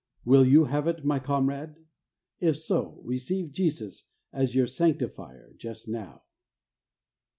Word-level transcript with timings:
Will 0.25 0.43
you 0.43 0.63
have 0.65 0.87
it, 0.87 1.05
my 1.05 1.19
comrade? 1.19 1.85
If 2.39 2.57
so, 2.57 3.01
receive 3.05 3.51
Jesus 3.51 4.09
as 4.33 4.55
your 4.55 4.65
Sanctifier 4.65 5.53
just 5.59 5.87
now. 5.87 6.23